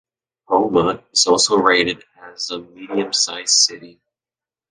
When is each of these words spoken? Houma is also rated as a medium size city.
Houma 0.47 1.03
is 1.13 1.27
also 1.27 1.57
rated 1.57 2.03
as 2.23 2.49
a 2.49 2.57
medium 2.57 3.13
size 3.13 3.53
city. 3.63 4.01